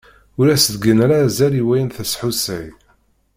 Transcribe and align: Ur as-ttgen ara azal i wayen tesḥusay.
Ur 0.39 0.47
as-ttgen 0.53 0.99
ara 1.05 1.17
azal 1.25 1.53
i 1.59 1.63
wayen 1.65 1.89
tesḥusay. 1.95 2.67